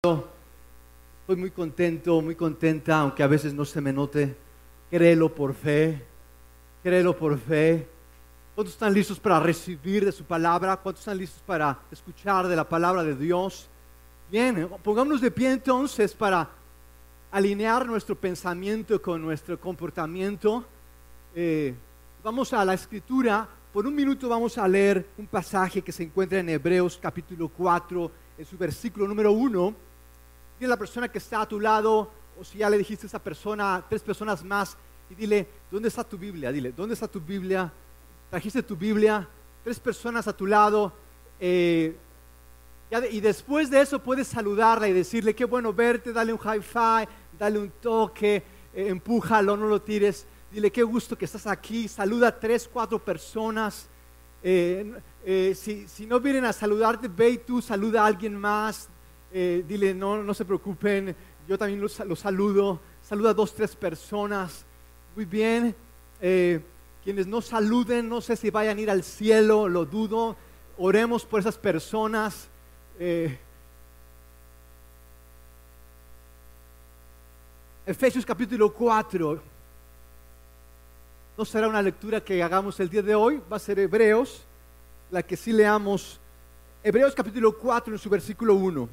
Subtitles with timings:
[0.00, 4.36] Estoy muy contento, muy contenta, aunque a veces no se me note.
[4.88, 6.06] Créelo por fe,
[6.84, 7.88] créelo por fe.
[8.54, 10.76] ¿Cuántos están listos para recibir de su palabra?
[10.76, 13.68] ¿Cuántos están listos para escuchar de la palabra de Dios?
[14.30, 16.48] Bien, pongámonos de pie entonces para
[17.32, 20.64] alinear nuestro pensamiento con nuestro comportamiento.
[21.34, 21.74] Eh,
[22.22, 23.48] vamos a la escritura.
[23.72, 28.12] Por un minuto vamos a leer un pasaje que se encuentra en Hebreos capítulo 4,
[28.38, 29.87] en su versículo número 1.
[30.58, 33.08] Dile a la persona que está a tu lado, o si ya le dijiste a
[33.08, 34.76] esa persona, tres personas más,
[35.10, 36.52] y dile, ¿dónde está tu Biblia?
[36.52, 37.72] Dile, ¿dónde está tu Biblia?
[38.30, 39.26] ¿Trajiste tu Biblia?
[39.64, 40.92] Tres personas a tu lado.
[41.40, 41.96] Eh,
[43.10, 47.08] y después de eso puedes saludarla y decirle, qué bueno verte, dale un high five,
[47.38, 48.42] dale un toque,
[48.74, 50.26] eh, empújalo, no lo tires.
[50.50, 51.86] Dile, qué gusto que estás aquí.
[51.88, 53.88] Saluda a tres, cuatro personas.
[54.42, 54.94] Eh,
[55.24, 58.88] eh, si, si, no vienen a saludarte, ve y tú saluda a alguien más.
[59.32, 61.14] Dile, no, no se preocupen,
[61.46, 62.80] yo también los, saludo.
[63.02, 64.64] Saluda a dos, tres personas.
[65.14, 65.74] Muy bien.
[67.02, 70.36] quienes no saluden, no sé si vayan a ir al cielo, lo dudo.
[70.76, 72.48] Oremos por esas personas.
[77.88, 79.40] Efesios capítulo 4.
[81.38, 84.44] No será una lectura que hagamos el día de hoy, va a ser Hebreos,
[85.10, 86.20] la que sí leamos.
[86.82, 88.88] Hebreos capítulo 4 en su versículo 1.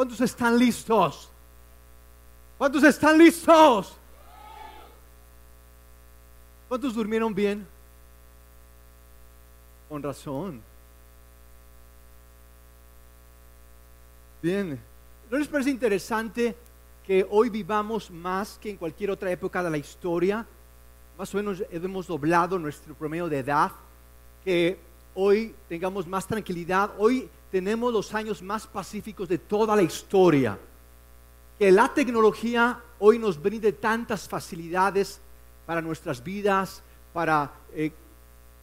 [0.00, 1.28] ¿Cuántos están listos?
[2.56, 3.98] ¿Cuántos están listos?
[6.66, 7.68] ¿Cuántos durmieron bien?
[9.90, 10.62] Con razón.
[14.40, 14.80] Bien.
[15.30, 16.56] ¿No les parece interesante
[17.06, 20.46] que hoy vivamos más que en cualquier otra época de la historia.
[21.18, 23.70] Más o menos hemos doblado nuestro promedio de edad,
[24.42, 24.80] que
[25.22, 26.92] hoy tengamos más tranquilidad.
[26.96, 30.58] Hoy tenemos los años más pacíficos de toda la historia.
[31.58, 35.20] Que la tecnología hoy nos brinde tantas facilidades
[35.66, 37.92] para nuestras vidas, para eh,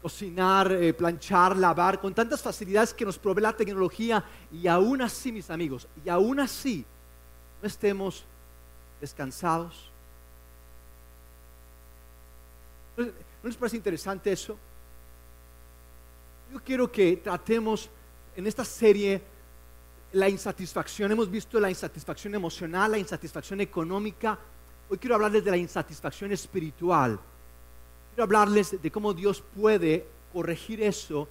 [0.01, 4.23] cocinar, eh, planchar, lavar, con tantas facilidades que nos provee la tecnología.
[4.51, 6.83] Y aún así, mis amigos, y aún así,
[7.61, 8.25] no estemos
[8.99, 9.91] descansados.
[12.97, 13.05] ¿No
[13.43, 14.57] les parece interesante eso?
[16.51, 17.89] Yo quiero que tratemos
[18.35, 19.21] en esta serie
[20.13, 21.11] la insatisfacción.
[21.11, 24.39] Hemos visto la insatisfacción emocional, la insatisfacción económica.
[24.89, 27.19] Hoy quiero hablarles de la insatisfacción espiritual.
[28.09, 31.27] Quiero hablarles de cómo Dios puede corregir eso,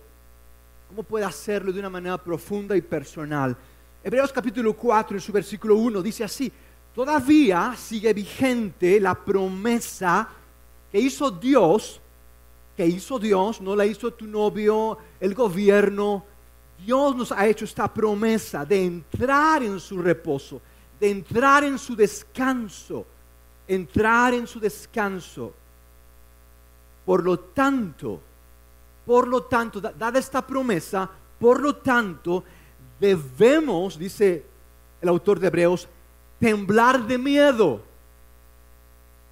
[0.88, 3.56] cómo puede hacerlo de una manera profunda y personal.
[4.04, 6.53] Hebreos capítulo 4, en su versículo 1, dice así,
[6.94, 10.28] todavía sigue vigente la promesa
[10.93, 12.00] que hizo Dios,
[12.77, 16.25] que hizo Dios, no la hizo tu novio, el gobierno.
[16.85, 20.61] Dios nos ha hecho esta promesa de entrar en su reposo,
[21.01, 23.07] de entrar en su descanso,
[23.67, 25.55] entrar en su descanso.
[27.07, 28.21] Por lo tanto,
[29.07, 31.09] por lo tanto, dada esta promesa,
[31.39, 32.45] por lo tanto,
[33.01, 34.45] debemos, dice
[35.01, 35.89] el autor de Hebreos,
[36.39, 37.81] temblar de miedo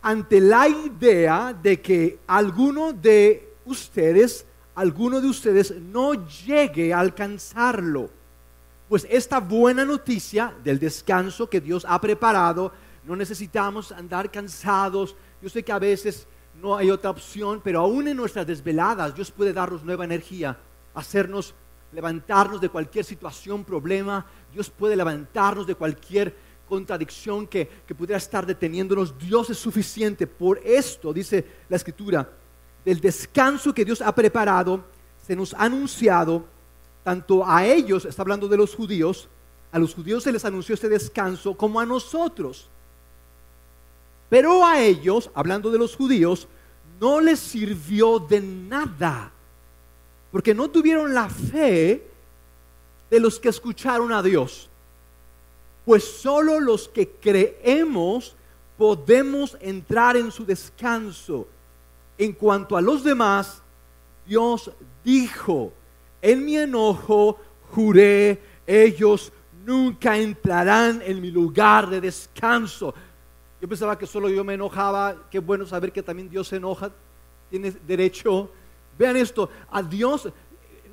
[0.04, 4.44] ante la idea de que alguno de ustedes,
[4.74, 8.10] alguno de ustedes no llegue a alcanzarlo.
[8.86, 12.70] Pues esta buena noticia del descanso que Dios ha preparado,
[13.06, 15.16] no necesitamos andar cansados.
[15.40, 16.26] Yo sé que a veces
[16.60, 20.58] no hay otra opción, pero aún en nuestras desveladas Dios puede darnos nueva energía,
[20.92, 21.54] hacernos
[21.92, 24.26] levantarnos de cualquier situación, problema.
[24.52, 26.34] Dios puede levantarnos de cualquier
[26.66, 27.66] contradicción que,
[27.96, 29.16] pudiera estar deteniéndonos.
[29.18, 30.26] Dios es suficiente.
[30.26, 32.28] Por esto, dice la escritura,
[32.84, 34.84] del descanso que Dios ha preparado,
[35.26, 36.44] se nos ha anunciado
[37.02, 39.28] tanto a ellos, está hablando de los judíos,
[39.72, 42.68] a los judíos se les anunció este descanso como a nosotros.
[44.28, 46.48] Pero a ellos, hablando de los judíos,
[47.00, 49.30] no les sirvió de nada,
[50.30, 52.08] porque no tuvieron la fe
[53.10, 54.70] de los que escucharon a Dios
[55.84, 58.36] pues solo los que creemos
[58.76, 61.46] podemos entrar en su descanso.
[62.16, 63.62] En cuanto a los demás,
[64.26, 64.70] Dios
[65.04, 65.72] dijo,
[66.22, 67.38] en mi enojo
[67.70, 69.32] juré, ellos
[69.64, 72.94] nunca entrarán en mi lugar de descanso.
[73.60, 76.90] Yo pensaba que solo yo me enojaba, qué bueno saber que también Dios se enoja,
[77.50, 78.50] tiene derecho.
[78.96, 80.28] Vean esto, a Dios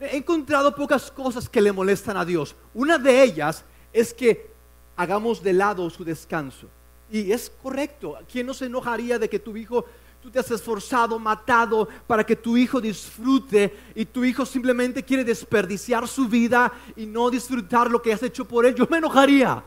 [0.01, 2.55] he encontrado pocas cosas que le molestan a Dios.
[2.73, 3.63] Una de ellas
[3.93, 4.50] es que
[4.95, 6.67] hagamos de lado su descanso.
[7.11, 8.17] Y es correcto.
[8.31, 9.85] ¿Quién no se enojaría de que tu hijo,
[10.21, 15.23] tú te has esforzado, matado para que tu hijo disfrute y tu hijo simplemente quiere
[15.23, 18.75] desperdiciar su vida y no disfrutar lo que has hecho por él?
[18.75, 19.63] Yo me enojaría.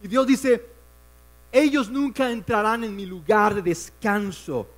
[0.00, 0.64] Y Dios dice,
[1.50, 4.68] ellos nunca entrarán en mi lugar de descanso.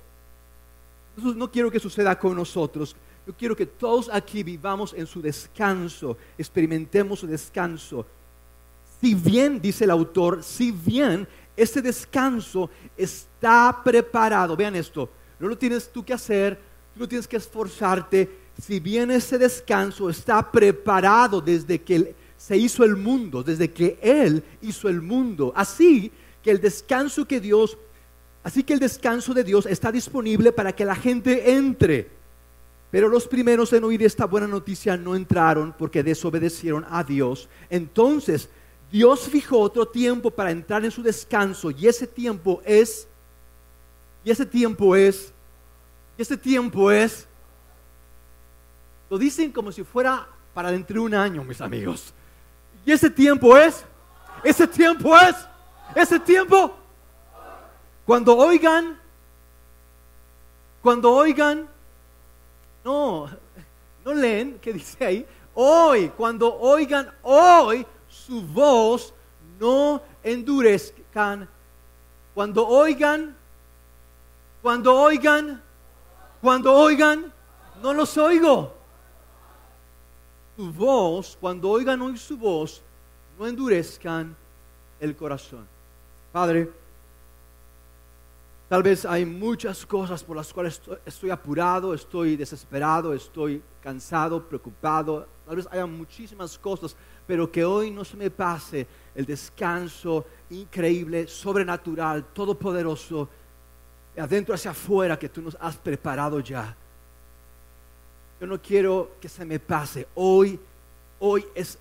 [1.17, 2.95] no quiero que suceda con nosotros.
[3.27, 8.05] Yo quiero que todos aquí vivamos en su descanso, experimentemos su descanso.
[9.01, 11.27] Si bien, dice el autor, si bien
[11.57, 15.09] ese descanso está preparado, vean esto,
[15.39, 16.59] no lo tienes tú que hacer,
[16.95, 18.29] no tienes que esforzarte,
[18.61, 24.43] si bien ese descanso está preparado desde que se hizo el mundo, desde que Él
[24.61, 26.11] hizo el mundo, así
[26.43, 27.77] que el descanso que Dios,
[28.43, 32.09] así que el descanso de Dios está disponible para que la gente entre.
[32.91, 37.47] Pero los primeros en oír esta buena noticia no entraron porque desobedecieron a Dios.
[37.69, 38.49] Entonces
[38.91, 43.07] Dios fijó otro tiempo para entrar en su descanso y ese tiempo es,
[44.23, 45.31] y ese tiempo es,
[46.17, 47.25] y ese tiempo es,
[49.09, 52.13] lo dicen como si fuera para dentro de un año, mis amigos.
[52.85, 53.83] Y ese tiempo es,
[54.43, 55.35] ese tiempo es,
[55.95, 56.75] ese tiempo,
[58.05, 58.99] cuando oigan,
[60.81, 61.67] cuando oigan
[62.83, 63.29] no,
[64.03, 65.25] no leen, ¿qué dice ahí?
[65.53, 69.13] Hoy, cuando oigan hoy su voz,
[69.59, 71.47] no endurezcan.
[72.33, 73.35] Cuando oigan,
[74.61, 75.61] cuando oigan,
[76.41, 77.33] cuando oigan,
[77.81, 78.75] no los oigo.
[80.55, 82.81] Su voz, cuando oigan hoy su voz,
[83.39, 84.35] no endurezcan
[84.99, 85.67] el corazón.
[86.31, 86.69] Padre,
[88.71, 95.27] Tal vez hay muchas cosas por las cuales estoy, apurado, estoy desesperado, estoy cansado, preocupado.
[95.45, 96.95] Tal vez haya muchísimas cosas,
[97.27, 103.29] pero que hoy no se me pase el descanso increíble, sobrenatural, todopoderoso,
[104.15, 106.75] de adentro hacia afuera que tú nos has preparado ya.
[108.39, 110.07] Yo no quiero que se me pase.
[110.15, 110.59] Hoy,
[111.19, 111.77] hoy es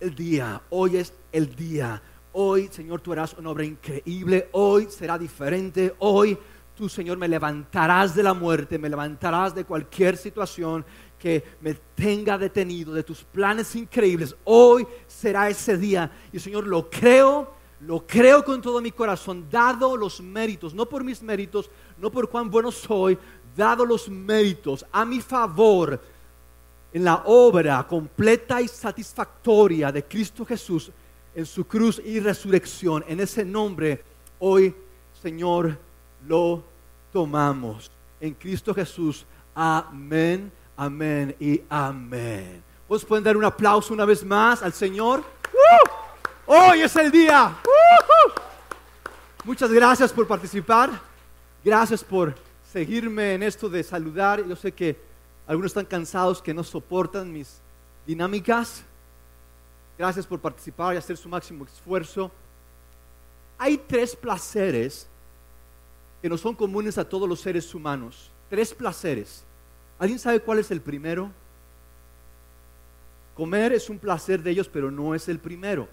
[0.00, 2.02] el día, hoy es el día
[2.36, 4.48] Hoy, Señor, tú harás una obra increíble.
[4.50, 5.94] Hoy será diferente.
[6.00, 6.36] Hoy
[6.74, 10.84] tú, Señor, me levantarás de la muerte, me levantarás de cualquier situación
[11.18, 14.36] que me tenga detenido, de tus planes increíbles.
[14.44, 16.10] Hoy será ese día.
[16.32, 21.04] Y, Señor, lo creo, lo creo con todo mi corazón, dado los méritos, no por
[21.04, 23.16] mis méritos, no por cuán bueno soy,
[23.56, 26.00] dado los méritos a mi favor
[26.92, 30.90] en la obra completa y satisfactoria de Cristo Jesús
[31.34, 33.04] en su cruz y resurrección.
[33.08, 34.04] En ese nombre,
[34.38, 34.74] hoy,
[35.20, 35.78] Señor,
[36.26, 36.62] lo
[37.12, 37.90] tomamos.
[38.20, 39.26] En Cristo Jesús.
[39.54, 42.62] Amén, amén y amén.
[42.88, 45.22] ¿Pues pueden dar un aplauso una vez más al Señor?
[46.46, 47.56] Hoy es el día.
[49.44, 50.90] Muchas gracias por participar.
[51.64, 52.34] Gracias por
[52.70, 54.44] seguirme en esto de saludar.
[54.44, 54.98] Yo sé que
[55.46, 57.60] algunos están cansados que no soportan mis
[58.06, 58.82] dinámicas.
[59.96, 62.30] Gracias por participar y hacer su máximo esfuerzo.
[63.56, 65.06] Hay tres placeres
[66.24, 68.30] que no son comunes a todos los seres humanos.
[68.48, 69.44] Tres placeres.
[69.98, 71.30] ¿Alguien sabe cuál es el primero?
[73.34, 75.86] Comer es un placer de ellos, pero no es el primero.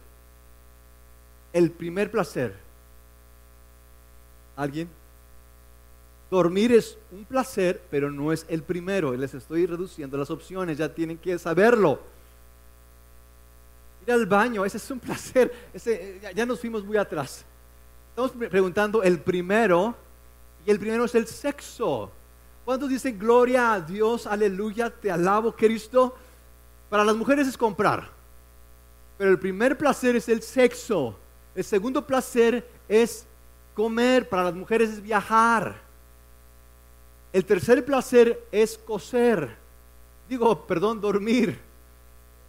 [1.51, 2.55] El primer placer.
[4.55, 4.87] ¿Alguien?
[6.29, 9.13] Dormir es un placer, pero no es el primero.
[9.13, 11.99] Les estoy reduciendo las opciones, ya tienen que saberlo
[14.07, 15.51] ir al baño, ese es un placer.
[15.73, 17.43] Ese, ya, nos fuimos muy atrás.
[18.11, 19.93] Estamos preguntando el primero,
[20.65, 22.11] y el primero es el sexo.
[22.65, 26.15] ¿Cuántos dicen gloria a Dios, aleluya, te alabo Cristo?
[26.89, 28.09] Para las mujeres es comprar,
[29.17, 31.17] pero el primer placer es el sexo.
[31.55, 33.25] El segundo placer es
[33.73, 35.81] comer, para las mujeres es viajar.
[37.33, 39.55] El tercer placer es coser.
[40.27, 41.59] Digo, perdón, dormir.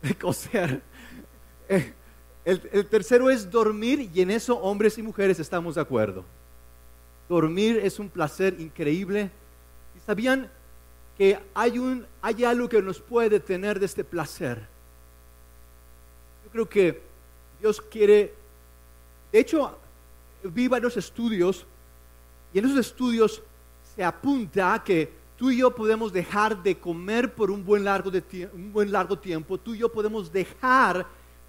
[0.21, 0.83] Coser.
[1.69, 1.93] Eh,
[2.45, 6.25] el, tercero es dormir y en eso hombres y mujeres estamos de acuerdo.
[7.29, 9.31] Dormir es un placer increíble.
[9.97, 10.51] ¿Y sabían
[11.17, 14.67] que hay, un, hay algo que nos puede tener de este placer?
[16.45, 17.03] Yo creo que
[17.61, 18.35] Dios quiere,
[19.31, 19.79] de hecho,
[20.43, 21.67] vi varios estudios
[22.53, 23.43] y en esos estudios
[23.95, 28.51] se apunta que tú y yo podemos dejar de comer por un buen largo, de
[28.53, 31.07] un buen largo tiempo, tú y yo podemos dejar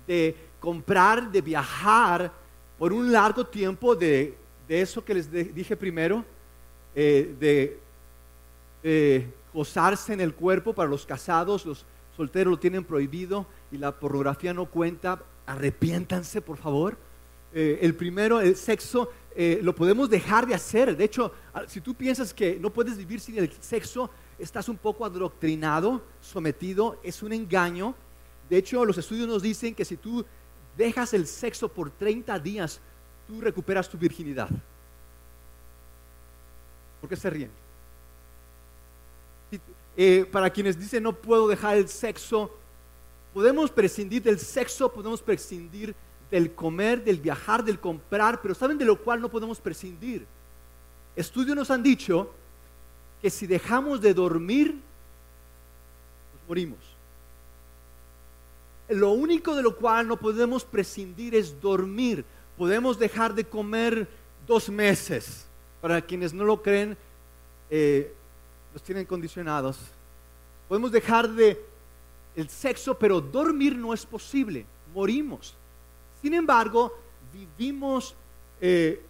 [0.08, 2.32] de comprar, de viajar
[2.78, 6.24] por un largo tiempo de, eso que les dije primero,
[6.96, 13.78] eh, de gozarse en el cuerpo para los casados, los solteros lo tienen prohibido y
[13.78, 16.98] la pornografía no cuenta, arrepiéntanse por favor.
[17.54, 20.98] Eh, el primero, el sexo, eh, lo podemos dejar de hacer.
[20.98, 21.32] De hecho,
[21.68, 27.00] si tú piensas que no puedes vivir sin el sexo, estás un poco adoctrinado, sometido,
[27.04, 27.94] es un engaño.
[28.50, 30.26] De hecho, los estudios nos dicen que si tú
[30.76, 32.82] dejas el sexo por 30 días,
[33.28, 34.50] tú recuperas tu virginidad.
[37.00, 37.52] ¿Por qué se ríen?
[39.96, 42.52] Eh, para quienes dicen no puedo dejar el sexo,
[43.34, 45.96] podemos prescindir del sexo, podemos prescindir
[46.32, 50.26] del comer, del viajar, del comprar, pero ¿saben de lo cual no podemos prescindir?
[51.16, 52.34] Estudios nos han dicho
[53.22, 54.72] que si dejamos de dormir,
[56.34, 56.80] nos morimos.
[58.90, 62.26] Lo único de lo cual no podemos prescindir es dormir.
[62.58, 64.08] Podemos dejar de comer
[64.46, 65.46] dos meses.
[65.82, 66.98] Para quienes no lo creen,
[67.70, 68.14] eh,
[68.74, 69.80] los tienen condicionados.
[70.68, 71.60] Podemos dejar de
[72.36, 74.66] el sexo, pero dormir no es posible.
[74.94, 75.56] Morimos.
[76.22, 76.98] Sin embargo,
[77.34, 78.16] vivimos
[78.62, 79.04] eh,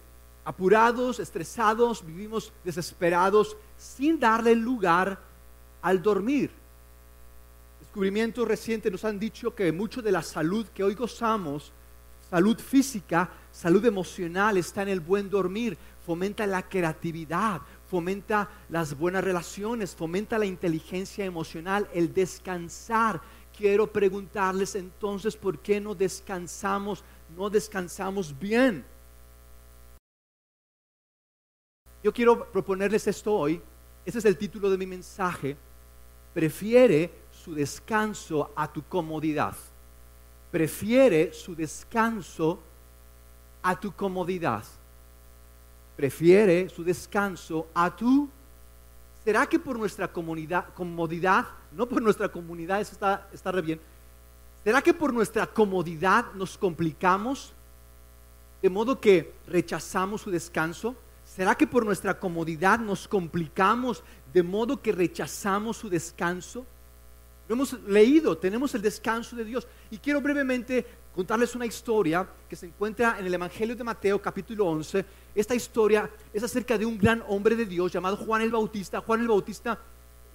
[0.44, 5.18] apurados, estresados, vivimos desesperados sin darle lugar
[5.80, 6.50] al dormir.
[7.80, 11.72] Descubrimientos recientes nos han dicho que mucho de la salud que hoy gozamos,
[12.34, 15.78] salud física, salud emocional, está en el buen dormir.
[16.04, 23.20] Fomenta la creatividad, fomenta las buenas relaciones, fomenta la inteligencia emocional, el descansar.
[23.56, 27.04] Quiero preguntarles entonces, ¿por qué no descansamos?
[27.36, 28.84] No descansamos bien.
[32.02, 33.62] Yo quiero proponerles esto hoy.
[34.04, 35.56] Ese es el título de mi mensaje.
[36.34, 39.54] Prefiere su descanso a tu comodidad.
[40.54, 42.60] Prefiere su descanso
[43.60, 44.62] a tu comodidad.
[45.96, 48.28] Prefiere su descanso a tu...
[49.24, 50.66] ¿Será que por nuestra comodidad,
[51.72, 53.80] no por nuestra comunidad, eso está, está re bien,
[54.62, 57.52] ¿será que por nuestra comodidad nos complicamos
[58.62, 60.94] de modo que rechazamos su descanso?
[61.26, 66.64] ¿Será que por nuestra comodidad nos complicamos de modo que rechazamos su descanso?
[67.46, 69.66] Lo hemos leído, tenemos el descanso de Dios.
[69.90, 70.84] Y quiero brevemente
[71.14, 75.04] contarles una historia que se encuentra en el Evangelio de Mateo capítulo 11.
[75.34, 79.02] Esta historia es acerca de un gran hombre de Dios llamado Juan el Bautista.
[79.02, 79.78] Juan el Bautista,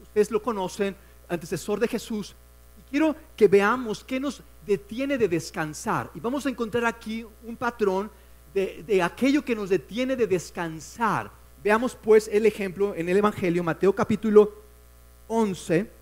[0.03, 0.95] ustedes lo conocen,
[1.27, 2.35] antecesor de Jesús.
[2.77, 6.11] Y quiero que veamos qué nos detiene de descansar.
[6.13, 8.11] Y vamos a encontrar aquí un patrón
[8.53, 11.31] de, de aquello que nos detiene de descansar.
[11.63, 14.53] Veamos pues el ejemplo en el Evangelio, Mateo capítulo
[15.27, 15.98] 11,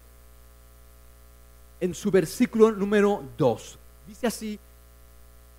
[1.80, 3.80] en su versículo número 2.
[4.08, 4.60] Dice así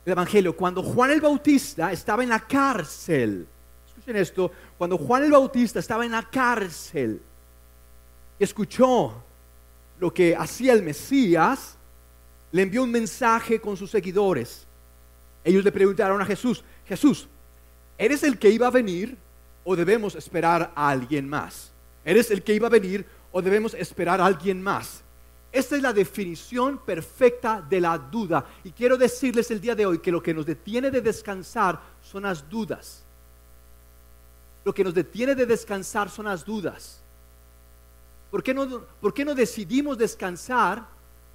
[0.05, 3.47] el Evangelio, cuando Juan el Bautista estaba en la cárcel,
[3.87, 7.21] escuchen esto, cuando Juan el Bautista estaba en la cárcel,
[8.39, 9.23] escuchó
[9.99, 11.77] lo que hacía el Mesías,
[12.53, 14.67] le envió un mensaje con sus seguidores.
[15.45, 17.29] Ellos le preguntaron a Jesús, Jesús,
[17.99, 19.17] ¿eres el que iba a venir
[19.65, 21.71] o debemos esperar a alguien más?
[22.05, 25.03] ¿Eres el que iba a venir o debemos esperar a alguien más?
[25.51, 28.45] Esta es la definición perfecta de la duda.
[28.65, 32.25] Y quiero decirles el día de hoy que lo que nos detiene de descansar son
[32.25, 33.03] las dudas.
[34.65, 37.01] Lo que nos detiene de descansar son las dudas.
[38.31, 40.87] ¿Por qué no, por qué no decidimos descansar?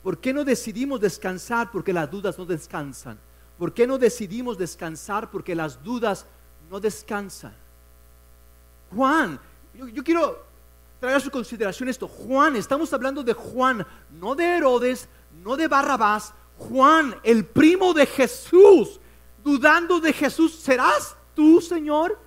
[0.04, 1.72] ¿Por qué no decidimos descansar?
[1.72, 3.18] Porque las dudas no descansan.
[3.58, 5.32] ¿Por qué no decidimos descansar?
[5.32, 6.28] Porque las dudas
[6.70, 7.56] no descansan.
[8.96, 9.40] Juan,
[9.74, 10.53] yo, yo quiero
[11.04, 12.08] traer a su consideración esto.
[12.08, 15.10] Juan, estamos hablando de Juan, no de Herodes,
[15.44, 16.34] no de Barrabás.
[16.58, 19.02] Juan, el primo de Jesús,
[19.44, 22.18] dudando de Jesús, ¿serás tú, Señor?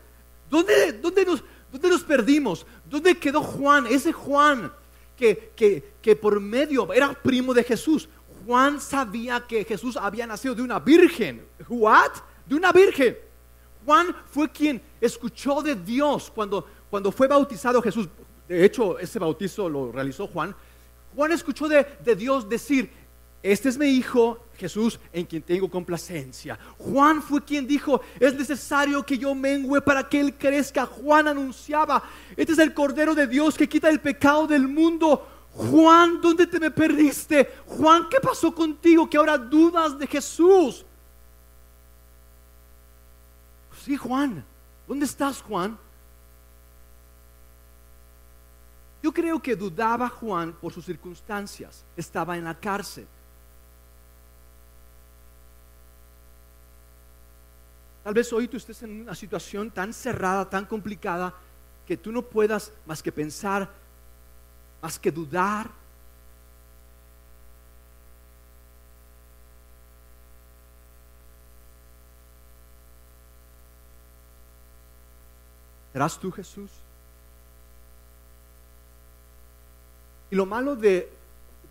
[0.50, 1.42] ¿Dónde, dónde, nos,
[1.72, 2.66] dónde nos perdimos?
[2.84, 3.86] ¿Dónde quedó Juan?
[3.86, 4.70] Ese Juan
[5.16, 8.10] que, que, que por medio era primo de Jesús.
[8.44, 11.46] Juan sabía que Jesús había nacido de una virgen.
[11.66, 12.12] ¿What?
[12.44, 13.16] De una virgen.
[13.86, 18.06] Juan fue quien escuchó de Dios cuando, cuando fue bautizado Jesús
[18.48, 20.54] de hecho ese bautizo lo realizó Juan,
[21.16, 22.90] Juan escuchó de, Dios decir,
[23.42, 26.58] este es mi hijo Jesús en quien tengo complacencia.
[26.78, 30.84] Juan fue quien dijo, es necesario que yo mengüe para que Él crezca.
[30.84, 32.02] Juan anunciaba,
[32.36, 35.26] este es el Cordero de Dios que quita el pecado del mundo.
[35.52, 37.50] Juan, ¿dónde te me perdiste?
[37.64, 40.84] Juan, ¿qué pasó contigo que ahora dudas de Jesús?
[43.82, 44.44] Sí, Juan,
[44.86, 45.78] ¿dónde estás, Juan?
[49.06, 51.84] Yo creo que dudaba Juan por sus circunstancias.
[51.96, 53.06] Estaba en la cárcel.
[58.02, 61.32] Tal vez hoy tú estés en una situación tan cerrada, tan complicada,
[61.86, 63.70] que tú no puedas más que pensar,
[64.82, 65.70] más que dudar.
[75.92, 76.85] ¿Serás tú Jesús?
[80.30, 81.12] Y lo malo de,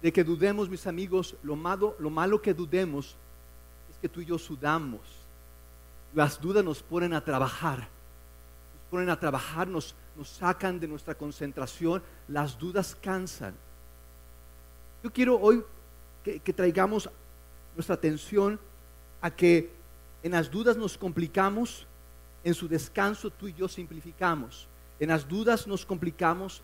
[0.01, 3.15] que dudemos, mis amigos, lo malo, lo malo que dudemos
[3.89, 5.01] es que tú y yo sudamos.
[6.13, 7.79] Las dudas nos ponen a trabajar.
[7.79, 12.01] Nos ponen a trabajar, nos, sacan de nuestra concentración.
[12.27, 13.53] Las dudas cansan.
[15.03, 15.63] Yo quiero hoy
[16.23, 17.09] que, que traigamos
[17.75, 18.59] nuestra atención
[19.21, 19.69] a que
[20.23, 21.85] en las dudas nos complicamos,
[22.43, 24.67] en su descanso tú y yo simplificamos.
[24.99, 26.61] En las dudas nos complicamos,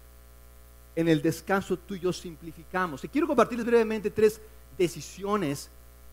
[0.96, 3.04] en el descanso tú y yo simplificamos.
[3.04, 4.42] Y quiero compartirles brevemente tres
[4.78, 5.70] decisiones,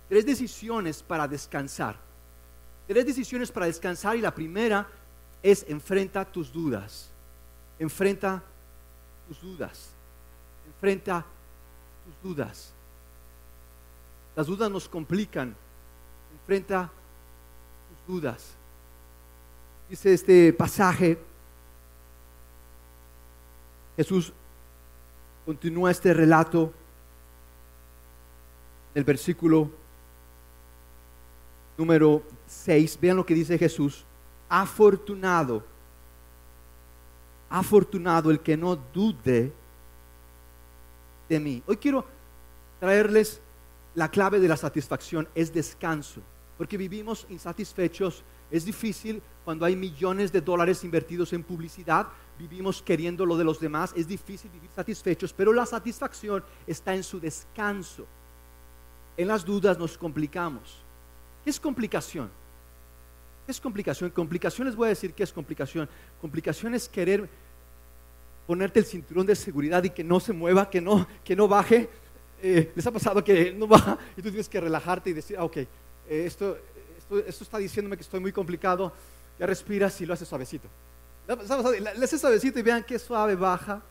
[0.09, 1.97] tres decisiones para descansar.
[2.87, 4.87] Tres decisiones para descansar y la primera
[5.43, 7.11] es enfrenta tus dudas.
[7.79, 8.43] Enfrenta
[9.27, 9.91] tus dudas.
[10.67, 11.25] Enfrenta
[12.05, 12.73] tus dudas.
[14.35, 15.55] Las dudas nos complican.
[16.41, 16.91] Enfrenta
[17.89, 18.55] tus dudas.
[19.89, 21.19] Dice este pasaje,
[23.97, 24.33] Jesús
[25.49, 26.71] continúa este relato
[28.95, 29.71] el versículo
[31.79, 32.99] número 6.
[33.01, 34.05] Vean lo que dice Jesús.
[34.47, 35.65] Afortunado,
[37.49, 39.51] afortunado el que no dude
[41.31, 41.63] de mí.
[41.67, 42.05] Hoy quiero
[42.79, 43.41] traerles
[43.95, 46.21] la clave de la satisfacción, es descanso,
[46.59, 48.23] porque vivimos insatisfechos.
[48.51, 52.07] Es difícil cuando hay millones de dólares invertidos en publicidad,
[52.39, 57.03] vivimos queriendo lo de los demás, es difícil vivir satisfechos, pero la satisfacción está en
[57.03, 58.07] su descanso.
[59.17, 60.79] En las dudas nos complicamos.
[61.43, 62.31] ¿Qué es complicación?
[63.45, 64.11] ¿Qué es complicación?
[64.11, 65.89] Complicación les voy a decir qué es complicación.
[66.21, 67.29] Complicación es querer
[68.47, 71.89] ponerte el cinturón de seguridad y que no se mueva, que no, que no baje.
[72.41, 75.45] Eh, ¿Les ha pasado que no baja y tú tienes que relajarte y decir, ah,
[75.45, 75.67] ok, eh,
[76.09, 76.57] esto,
[76.97, 78.93] esto, esto, está diciéndome que estoy muy complicado?
[79.39, 80.69] Ya respiras y lo haces suavecito.
[81.29, 83.83] Le haces suavecito y vean qué suave baja.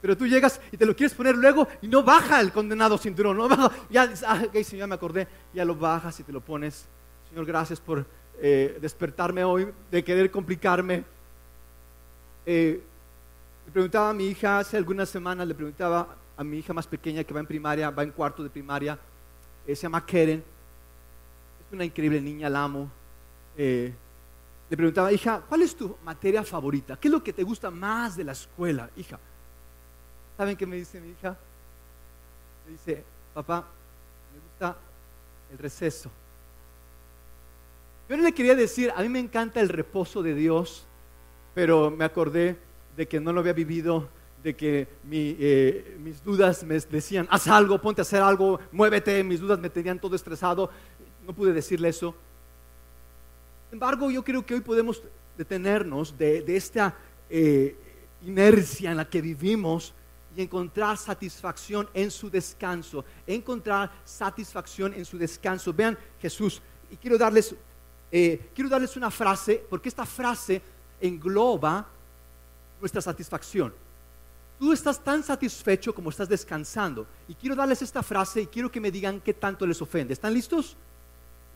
[0.00, 3.36] Pero tú llegas y te lo quieres poner luego y no baja el condenado cinturón.
[3.36, 3.70] No baja.
[3.88, 5.26] Ya, ah, Señor, me acordé.
[5.54, 6.84] Ya lo bajas y te lo pones.
[7.30, 8.04] Señor, gracias por
[8.40, 11.04] eh, despertarme hoy, de querer complicarme.
[12.44, 12.82] Eh,
[13.66, 17.24] le preguntaba a mi hija hace algunas semanas, le preguntaba a mi hija más pequeña
[17.24, 18.98] que va en primaria, va en cuarto de primaria,
[19.66, 20.44] eh, se llama Keren.
[21.66, 22.90] Es una increíble niña, la amo.
[24.74, 26.96] Le preguntaba, hija, ¿cuál es tu materia favorita?
[26.96, 29.20] ¿Qué es lo que te gusta más de la escuela, hija?
[30.36, 31.36] ¿Saben qué me dice mi hija?
[32.66, 33.64] Me dice, papá,
[34.34, 34.76] me gusta
[35.52, 36.10] el receso.
[38.08, 40.84] Yo no le quería decir, a mí me encanta el reposo de Dios,
[41.54, 42.58] pero me acordé
[42.96, 44.08] de que no lo había vivido,
[44.42, 49.38] de que eh, mis dudas me decían, haz algo, ponte a hacer algo, muévete, mis
[49.38, 50.68] dudas me tenían todo estresado,
[51.24, 52.16] no pude decirle eso.
[53.74, 55.02] Embargo, yo creo que hoy podemos
[55.36, 56.94] detenernos de, esta
[57.28, 57.76] eh,
[58.22, 59.92] inercia en la que vivimos
[60.36, 65.72] y encontrar satisfacción en su descanso, encontrar satisfacción en su descanso.
[65.72, 67.52] Vean Jesús, y quiero darles,
[68.12, 70.62] eh, quiero darles una frase, porque esta frase
[71.00, 71.84] engloba
[72.80, 73.74] nuestra satisfacción.
[74.56, 77.08] Tú estás tan satisfecho como estás descansando.
[77.26, 80.12] Y quiero darles esta frase y quiero que me digan qué tanto les ofende.
[80.12, 80.76] ¿Están listos?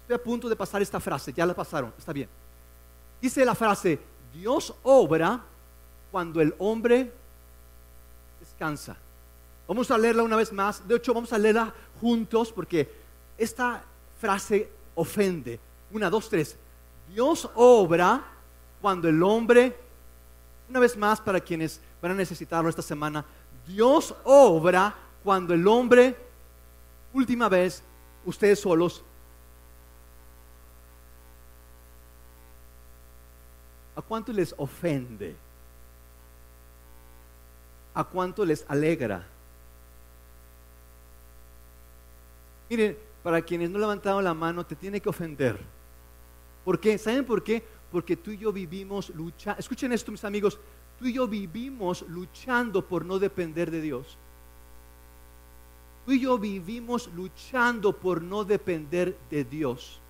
[0.09, 2.31] Estoy a punto de pasar esta frase, ya la pasaron, está bien.
[3.21, 4.01] Dice la frase,
[4.33, 5.39] Dios obra
[6.11, 7.13] cuando el hombre
[8.41, 8.97] descansa.
[9.67, 10.89] Vamos a leerla una vez más.
[10.89, 12.91] De hecho, vamos a leerla juntos porque
[13.37, 13.85] esta
[14.19, 15.61] frase ofende.
[15.91, 16.57] Una, dos, tres.
[17.13, 18.25] Dios obra
[18.81, 19.77] cuando el hombre,
[20.71, 23.27] una vez más para quienes van a necesitarlo esta semana,
[23.67, 26.17] Dios obra cuando el hombre,
[27.13, 27.83] última vez,
[28.25, 29.05] ustedes solos,
[33.99, 35.35] ¿a cuánto les ofende?
[37.99, 39.27] a cuánto les alegra.
[42.71, 45.59] Miren, para quienes no levantaron la mano, te tiene que ofender.
[46.65, 46.97] ¿Por qué?
[46.97, 47.61] ¿Saben por qué?
[47.91, 49.57] Porque tú y yo vivimos lucha.
[49.59, 50.61] Escuchen esto, mis amigos.
[50.97, 54.17] Tú y yo vivimos luchando por no depender de Dios.
[56.07, 60.01] Tú y yo vivimos luchando por no depender de Dios.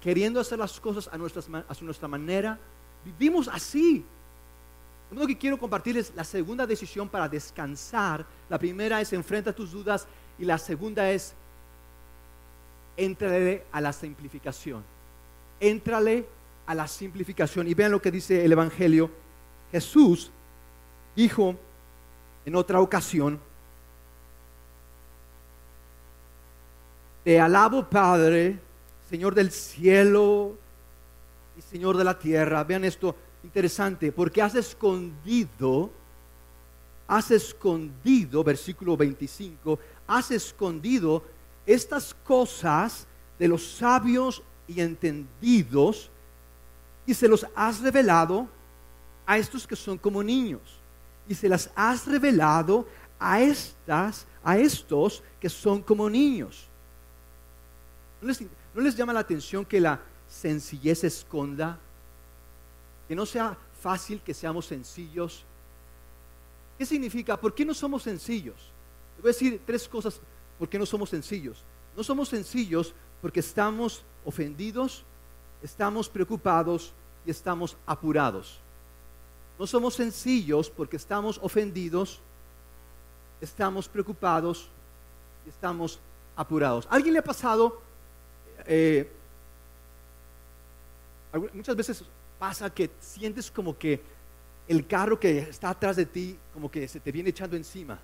[0.00, 2.58] Queriendo hacer las cosas a, a nuestra manera.
[3.04, 4.04] Vivimos así.
[5.10, 8.24] Lo que quiero compartirles la segunda decisión para descansar.
[8.48, 10.06] La primera es enfrenta tus dudas
[10.38, 11.34] y la segunda es
[12.96, 14.84] entrale a la simplificación.
[15.60, 16.26] Entrale
[16.66, 17.66] a la simplificación.
[17.66, 19.10] Y vean lo que dice el Evangelio.
[19.72, 20.30] Jesús
[21.16, 21.56] dijo
[22.44, 23.40] en otra ocasión,
[27.24, 28.58] te alabo Padre,
[29.08, 30.56] Señor del cielo
[31.56, 32.62] y Señor de la tierra.
[32.64, 35.90] Vean esto, interesante, porque has escondido,
[37.06, 41.22] has escondido, versículo 25, has escondido
[41.64, 43.06] estas cosas
[43.38, 46.10] de los sabios y entendidos
[47.06, 48.46] y se los has revelado
[49.24, 50.78] a estos que son como niños.
[51.26, 52.86] Y se las has revelado
[53.18, 56.68] a estas, a estos que son como niños.
[58.78, 61.80] ¿No les, ¿No les llama la atención que la sencillez esconda?
[63.08, 65.44] Que no sea fácil que seamos sencillos.
[66.78, 67.36] ¿Qué significa?
[67.36, 68.70] ¿Por qué no somos sencillos?
[69.20, 70.20] voy a decir tres cosas
[70.60, 71.64] por qué no somos sencillos.
[71.96, 75.02] No somos sencillos porque estamos ofendidos,
[75.60, 76.92] estamos preocupados
[77.26, 78.60] y estamos apurados.
[79.58, 82.20] No somos sencillos porque estamos ofendidos,
[83.40, 84.68] estamos preocupados
[85.44, 85.98] y estamos
[86.36, 86.86] apurados.
[86.88, 87.87] ¿Alguien le ha pasado?
[88.68, 89.08] Eh,
[91.54, 92.04] muchas veces
[92.38, 94.00] pasa que sientes como que
[94.68, 97.98] el carro que está atrás de ti, como que se te viene echando encima.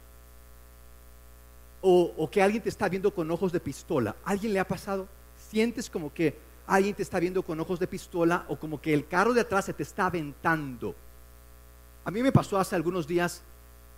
[1.86, 4.16] O, que alguien te está viendo con ojos de pistola.
[4.24, 5.06] ¿Alguien le ha pasado?
[5.50, 6.34] Sientes como que
[6.66, 9.66] alguien te está viendo con ojos de pistola o como que el carro de atrás
[9.66, 10.94] se te está aventando.
[12.06, 13.42] A mí me pasó hace algunos días,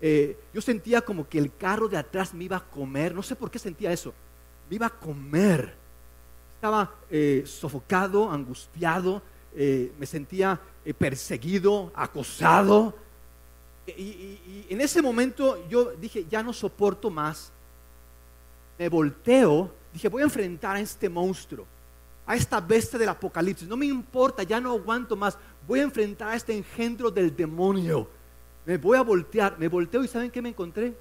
[0.01, 3.37] eh, yo sentía como que el carro de atrás me iba a comer, no sé
[3.37, 4.13] por qué sentía eso,
[4.69, 5.86] me iba a comer.
[6.57, 9.23] Estaba eh, sofocado, angustiado,
[9.55, 10.61] eh, me sentía
[10.99, 12.95] perseguido, acosado.
[13.87, 17.53] y en ese momento yo dije, ya no soporto más.
[18.79, 21.67] Me volteo, dije, voy a enfrentar a este monstruo
[22.27, 23.69] a esta bestia del apocalipsis.
[23.69, 25.39] No me importa, ya no aguanto más.
[25.67, 28.09] Voy a enfrentar a este engendro del demonio.
[28.65, 29.57] Me voy a voltear.
[29.59, 30.93] Me volteo y ¿saben qué me encontré?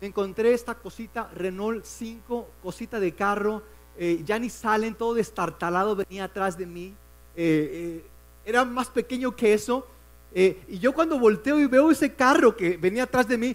[0.00, 3.62] Me encontré esta cosita Renault 5, cosita de carro.
[4.02, 6.94] Eh, ya ni salen, todo destartalado venía atrás de mí.
[7.36, 8.04] Eh, eh,
[8.46, 9.86] era más pequeño que eso.
[10.32, 13.54] y yo cuando volteo y veo ese carro que venía atrás de mí,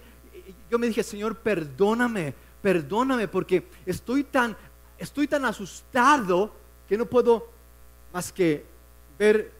[0.69, 4.55] yo me dije, Señor, perdóname, perdóname, porque estoy tan
[4.99, 6.51] estoy tan asustado
[6.87, 7.47] que no puedo
[8.13, 8.65] más que
[9.17, 9.51] ver,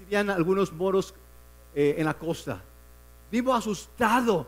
[0.00, 1.14] vivían algunos moros
[1.74, 2.62] en la costa.
[3.30, 4.46] Vivo asustado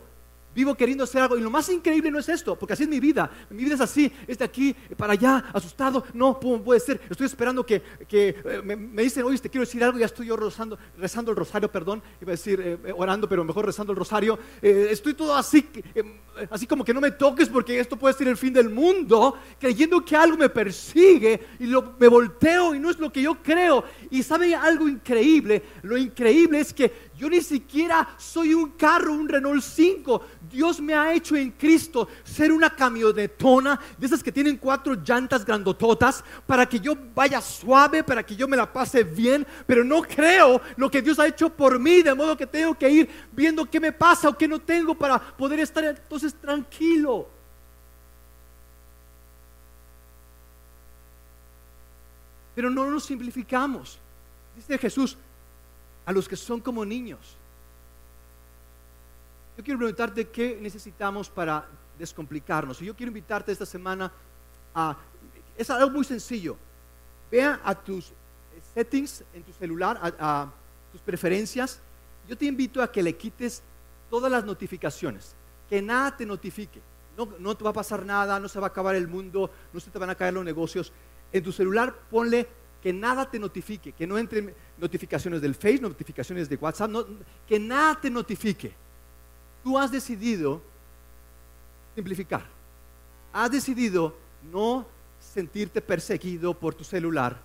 [0.53, 1.37] Vivo queriendo hacer algo.
[1.37, 3.29] Y lo más increíble no es esto, porque así es mi vida.
[3.49, 6.03] Mi vida es así, es de aquí para allá, asustado.
[6.13, 6.99] No, puede ser.
[7.09, 9.99] Estoy esperando que, eh, me, dicen, oye, te quiero decir algo.
[9.99, 12.01] Ya estoy yo rezando, rezando el rosario, perdón.
[12.21, 14.39] Iba a decir eh, eh, orando, pero mejor rezando el rosario.
[14.61, 15.69] estoy todo así,
[16.49, 19.37] así como que no me toques porque esto puede ser el fin del mundo.
[19.59, 23.35] Creyendo que algo me persigue y lo, me volteo y no es lo que yo
[23.35, 23.83] creo.
[24.09, 25.61] Y sabe algo increíble.
[25.83, 30.21] Lo increíble es que yo ni siquiera soy un carro, un Renault 5.
[30.41, 35.43] Dios me ha hecho en Cristo ser una camionetona de esas que tienen cuatro llantas
[35.43, 39.45] grandototas para que yo vaya suave, para que yo me la pase bien.
[39.67, 42.89] Pero no creo lo que Dios ha hecho por mí, de modo que tengo que
[42.89, 47.27] ir viendo qué me pasa o qué no tengo para poder estar entonces tranquilo.
[52.55, 53.99] Pero no nos simplificamos.
[54.55, 55.17] Dice Jesús,
[56.05, 57.38] a los que son como niños.
[59.59, 61.67] Yo quiero preguntarte qué necesitamos para
[61.97, 62.81] descomplicarnos.
[62.81, 64.09] Y yo quiero invitarte esta semana
[64.73, 64.95] a...
[65.57, 66.55] Es algo muy sencillo.
[67.29, 68.13] Vea a tus
[68.73, 70.49] settings en tu celular, a,
[70.93, 71.81] tus preferencias.
[72.25, 73.61] Yo te invito a que le quites
[74.09, 75.35] todas las notificaciones.
[75.69, 76.79] Que nada te notifique.
[77.17, 79.79] No, no te va a pasar nada, no se va a acabar el mundo, no
[79.81, 80.93] se te van a caer los negocios.
[81.33, 82.47] En tu celular ponle
[82.81, 86.91] que nada te notifique, que no entren notificaciones del Face, notificaciones de WhatsApp,
[87.45, 88.87] que nada te notifique.
[89.63, 90.61] Tú has decidido
[91.95, 92.45] simplificar.
[93.33, 94.15] Has decidido
[94.51, 94.85] no
[95.19, 97.37] sentirte perseguido por tu celular.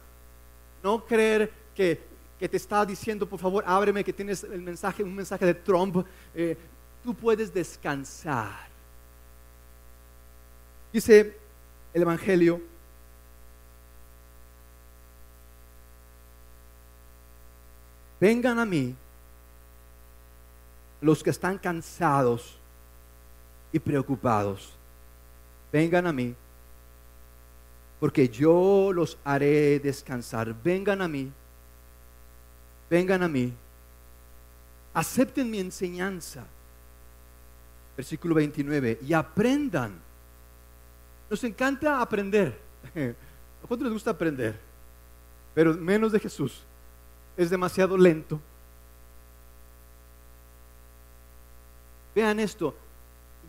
[0.83, 5.47] No creer que, te está diciendo, por favor, ábreme que tienes el mensaje, un mensaje
[5.47, 6.07] de Trump.
[6.35, 6.57] Eh,
[7.03, 8.69] tú puedes descansar.
[10.93, 11.37] Dice
[11.93, 12.61] el Evangelio
[18.21, 18.95] vengan a mí
[21.05, 22.59] los que están cansados
[23.71, 24.73] y preocupados.
[25.71, 26.35] Vengan a mí,
[28.01, 30.55] porque yo los haré descansar.
[30.65, 31.31] Vengan a mí,
[32.89, 33.53] vengan a mí,
[34.95, 36.47] acepten mi enseñanza.
[37.99, 40.01] Versículo 29, y aprendan.
[41.29, 42.59] Nos encanta aprender.
[43.63, 44.59] ¿A cuánto les gusta aprender?
[45.53, 46.63] Pero menos de Jesús
[47.37, 48.41] es demasiado lento.
[52.15, 52.75] Vean esto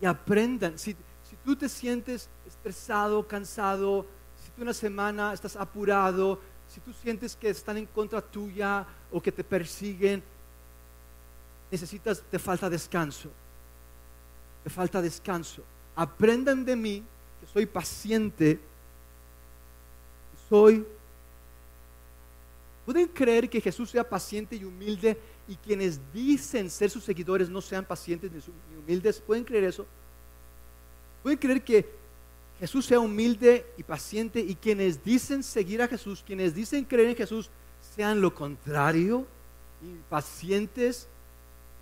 [0.02, 0.78] y aprendan.
[0.78, 0.96] Si,
[1.44, 4.06] tú te sientes estresado, cansado,
[4.44, 9.22] si tú una semana estás apurado, si tú sientes que están en contra tuya o
[9.22, 10.24] que te persiguen,
[11.70, 13.30] necesitas, te falta descanso.
[14.64, 15.62] Te falta descanso.
[15.96, 17.04] Aprendan de mí,
[17.40, 18.60] que soy paciente
[20.50, 20.86] soy.
[22.86, 27.62] ¿Pueden creer que Jesús sea paciente y humilde y quienes dicen ser sus seguidores no
[27.62, 29.20] sean pacientes ni humildes?
[29.20, 29.86] ¿Pueden creer eso?
[31.22, 31.90] ¿Pueden creer que
[32.60, 37.16] Jesús sea humilde y paciente y quienes dicen seguir a Jesús, quienes dicen creer en
[37.16, 37.50] Jesús,
[37.96, 39.26] sean lo contrario,
[39.84, 41.08] impacientes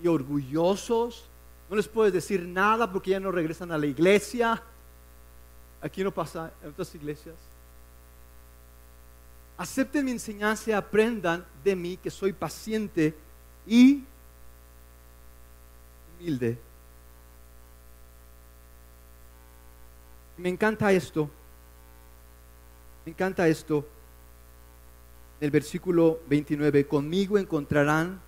[0.01, 1.25] y orgullosos?
[1.69, 4.61] No les puedes decir nada porque ya no regresan a la iglesia.
[5.81, 7.35] Aquí no pasa en otras iglesias.
[9.57, 13.13] Acepten mi enseñanza y aprendan de mí que soy paciente
[13.65, 14.03] y
[16.19, 16.57] humilde.
[20.37, 21.29] Me encanta esto.
[23.05, 23.87] Me encanta esto.
[25.39, 28.19] En el versículo 29, conmigo encontrarán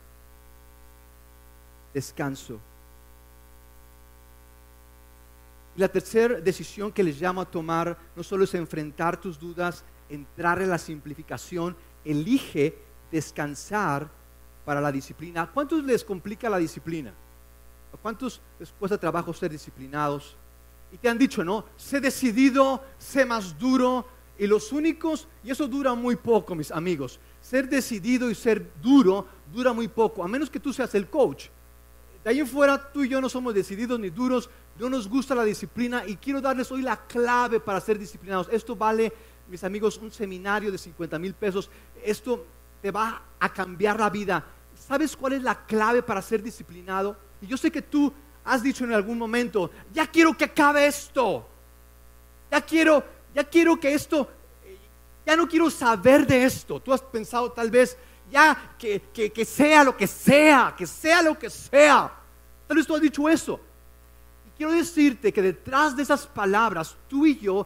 [1.93, 2.60] descanso.
[5.78, 10.62] La tercera decisión que les llamo a tomar no solo es enfrentar tus dudas, entrar
[10.62, 12.78] en la simplificación, elige
[13.12, 14.10] descansar
[14.65, 15.43] para la disciplina.
[15.43, 17.13] ¿A cuántos les complica la disciplina?
[17.93, 20.36] ¿A cuántos les cuesta trabajo ser disciplinados?
[20.91, 24.08] Y te han dicho, no, sé decidido, sé más duro.
[24.38, 29.25] Y los únicos, y eso dura muy poco, mis amigos, ser decidido y ser duro
[29.54, 31.45] dura muy poco, a menos que tú seas el coach.
[32.23, 34.49] De ahí en fuera, tú y yo no somos decididos ni duros,
[34.80, 38.49] no nos gusta la disciplina y quiero darles hoy la clave para ser disciplinados.
[38.51, 39.13] Esto vale
[39.47, 41.69] mis amigos, un seminario de 50 mil pesos.
[42.04, 42.45] Esto
[42.86, 44.45] te va a cambiar la vida.
[44.76, 47.17] ¿Sabes cuál es la clave para ser disciplinado?
[47.41, 51.50] Y yo sé que tú has dicho en algún momento, ya quiero que acabe esto.
[52.52, 54.30] Ya quiero, ya quiero que esto,
[55.26, 56.80] ya no quiero saber de esto.
[56.80, 57.98] Tú has pensado tal vez,
[58.30, 62.13] ya que, que, que sea lo que sea, que sea lo que sea.
[62.67, 63.60] Tal vez tú has dicho eso.
[64.45, 67.65] Y quiero decirte que detrás de esas palabras, tú y yo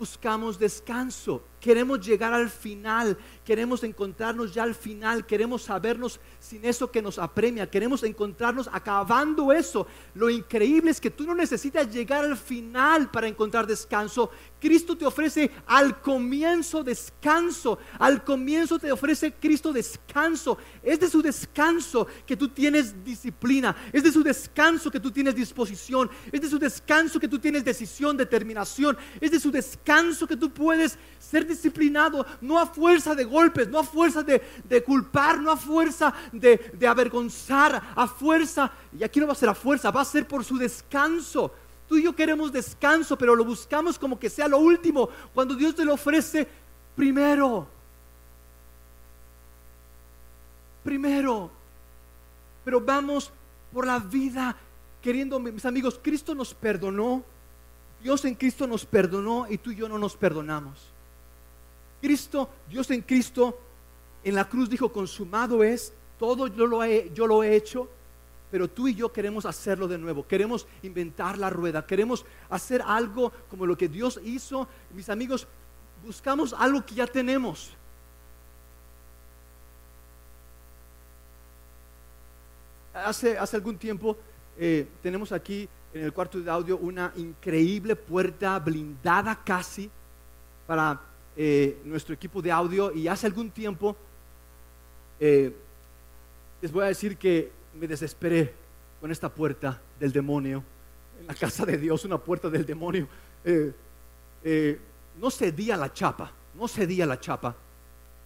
[0.00, 1.44] buscamos descanso.
[1.62, 7.20] Queremos llegar al final, queremos encontrarnos ya al final, queremos sabernos sin eso que nos
[7.20, 9.86] apremia, queremos encontrarnos acabando eso.
[10.14, 14.28] Lo increíble es que tú no necesitas llegar al final para encontrar descanso.
[14.58, 20.58] Cristo te ofrece al comienzo descanso, al comienzo te ofrece Cristo descanso.
[20.82, 25.36] Es de su descanso que tú tienes disciplina, es de su descanso que tú tienes
[25.36, 30.36] disposición, es de su descanso que tú tienes decisión, determinación, es de su descanso que
[30.36, 34.40] tú puedes ser disciplinado, no a fuerza de golpes, no a fuerza de,
[34.84, 39.48] culpar, no a fuerza de, de, avergonzar, a fuerza, y aquí no va a ser
[39.48, 41.52] a fuerza, va a ser por su descanso.
[41.88, 45.74] Tú y yo queremos descanso, pero lo buscamos como que sea lo último, cuando Dios
[45.74, 46.48] te lo ofrece
[46.96, 47.66] primero.
[50.82, 51.50] Primero.
[52.64, 53.30] Pero vamos
[53.72, 54.56] por la vida
[55.02, 57.24] queriendo, mis amigos, Cristo nos perdonó.
[58.02, 60.91] Dios en Cristo nos perdonó y tú y yo no nos perdonamos.
[62.02, 63.58] Cristo, Dios en Cristo,
[64.24, 67.88] en la cruz dijo, consumado es, todo yo lo he, yo lo he hecho,
[68.50, 73.32] pero tú y yo queremos hacerlo de nuevo, queremos inventar la rueda, queremos hacer algo
[73.48, 74.68] como lo que Dios hizo.
[74.92, 75.46] Mis amigos,
[76.04, 77.72] buscamos algo que ya tenemos.
[82.92, 84.18] Hace, hace algún tiempo
[84.58, 89.88] eh, tenemos aquí en el cuarto de audio una increíble puerta blindada casi
[90.66, 91.00] para
[91.36, 93.96] eh, nuestro equipo de audio y hace algún tiempo
[95.18, 95.54] eh,
[96.60, 98.52] les voy a decir que me desesperé
[99.00, 100.62] con esta puerta del demonio
[101.18, 103.08] en la casa de Dios, una puerta del demonio.
[103.44, 104.78] Eh,
[105.18, 107.54] no cedía la chapa, no cedía la chapa.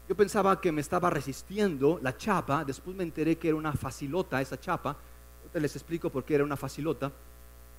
[0.08, 4.40] Yo pensaba que me estaba resistiendo la chapa, después me enteré que era una facilota
[4.40, 4.96] esa chapa.
[5.54, 7.10] Les explico por qué era una facilota.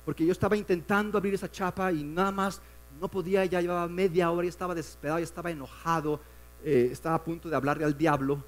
[0.04, 2.60] Porque yo estaba intentando abrir esa chapa y nada más
[3.00, 6.20] no podía, ya llevaba media hora, y estaba desesperado, ya estaba enojado,
[6.64, 8.42] eh, estaba a punto de hablarle al diablo,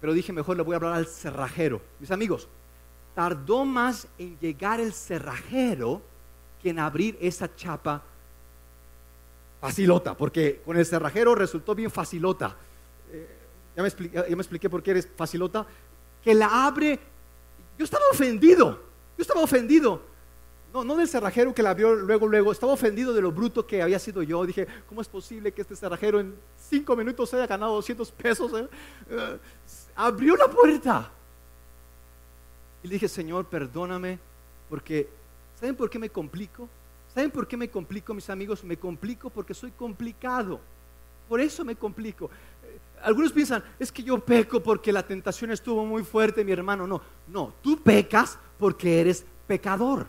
[0.00, 1.80] pero dije, mejor le voy a hablar al cerrajero.
[2.00, 2.48] Mis amigos,
[3.14, 6.02] tardó más en llegar el cerrajero
[6.62, 8.02] que en abrir esa chapa
[9.60, 12.56] facilota, porque con el cerrajero resultó bien facilota.
[13.10, 13.28] Eh,
[13.76, 15.66] ya, me expliqué, ya me expliqué por qué eres facilota,
[16.22, 16.98] que la abre,
[17.78, 18.80] yo estaba ofendido,
[19.16, 20.13] yo estaba ofendido
[20.74, 22.50] no, no del cerrajero que la vio luego, luego.
[22.50, 24.44] Estaba ofendido de lo bruto que había sido yo.
[24.44, 28.52] Dije, ¿cómo es posible que este cerrajero en cinco minutos haya ganado 200 pesos?
[28.60, 28.68] Eh?
[29.08, 29.38] Eh,
[29.94, 31.12] abrió la puerta.
[32.82, 34.18] Y le dije, Señor, perdóname,
[34.68, 35.08] porque
[35.60, 36.68] ¿saben por qué me complico?
[37.14, 38.64] ¿Saben por qué me complico, mis amigos?
[38.64, 40.58] Me complico porque soy complicado.
[41.28, 42.28] Por eso me complico.
[42.64, 46.84] Eh, algunos piensan, es que yo peco porque la tentación estuvo muy fuerte, mi hermano.
[46.84, 50.08] No, no, tú pecas porque eres pecador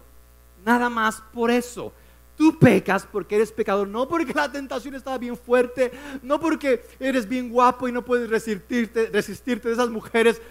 [0.66, 1.94] nada más por eso.
[2.38, 7.28] Tú pecas porque eres pecador, no porque la tentación está bien fuerte, no porque eres
[7.28, 10.42] bien guapo y no puedes resistirte, resistirte de esas mujeres.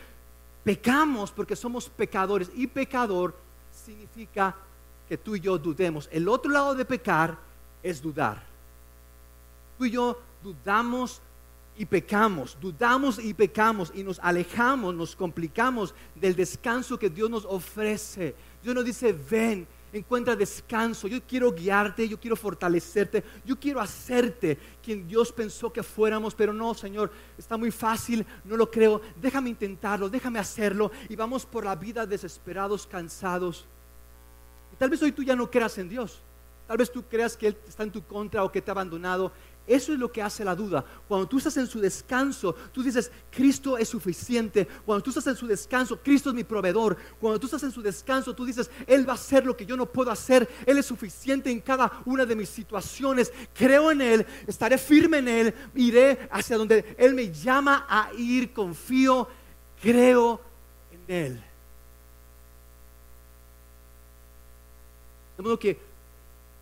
[0.62, 3.34] Pecamos porque somos pecadores y pecador
[3.70, 4.56] significa
[5.06, 6.08] que tú y yo dudemos.
[6.10, 7.36] El otro lado de pecar
[7.82, 8.42] es dudar.
[9.76, 11.20] Tú y yo dudamos
[11.76, 17.44] y pecamos, dudamos y pecamos y nos alejamos, nos complicamos del descanso que Dios nos
[17.44, 18.34] ofrece.
[18.62, 19.66] Dios nos dice, ven,
[19.98, 21.08] encuentra descanso.
[21.08, 26.52] Yo quiero guiarte, yo quiero fortalecerte, yo quiero hacerte quien Dios pensó que fuéramos, pero
[26.52, 29.00] no, Señor, está muy fácil, no lo creo.
[29.20, 33.66] Déjame intentarlo, déjame hacerlo y vamos por la vida desesperados, cansados.
[34.72, 36.20] Y tal vez hoy tú ya no creas en Dios.
[36.66, 39.32] Tal vez tú creas que Él está en tu contra o que te ha abandonado.
[39.66, 40.84] Eso es lo que hace la duda.
[41.08, 44.68] Cuando tú estás en su descanso, tú dices, Cristo es suficiente.
[44.84, 46.98] Cuando tú estás en su descanso, Cristo es mi proveedor.
[47.18, 49.74] Cuando tú estás en su descanso, tú dices, Él va a hacer lo que yo
[49.74, 50.46] no puedo hacer.
[50.66, 53.32] Él es suficiente en cada una de mis situaciones.
[53.54, 58.52] Creo en Él, estaré firme en Él, iré hacia donde Él me llama a ir.
[58.52, 59.26] Confío,
[59.80, 60.42] creo
[60.92, 61.44] en Él.
[65.38, 65.78] De modo que